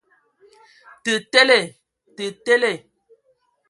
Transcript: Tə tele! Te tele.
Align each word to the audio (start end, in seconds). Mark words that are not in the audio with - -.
Tə 1.03 1.13
tele! 1.33 1.59
Te 2.15 2.25
tele. 2.45 2.71